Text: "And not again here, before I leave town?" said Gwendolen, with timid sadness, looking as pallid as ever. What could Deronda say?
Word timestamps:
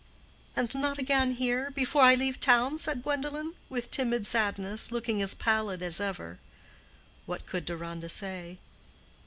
"And 0.55 0.73
not 0.73 0.97
again 0.97 1.33
here, 1.33 1.69
before 1.69 2.01
I 2.01 2.15
leave 2.15 2.39
town?" 2.39 2.79
said 2.79 3.03
Gwendolen, 3.03 3.53
with 3.69 3.91
timid 3.91 4.25
sadness, 4.25 4.91
looking 4.91 5.21
as 5.21 5.35
pallid 5.35 5.83
as 5.83 6.01
ever. 6.01 6.39
What 7.27 7.45
could 7.45 7.65
Deronda 7.65 8.09
say? 8.09 8.57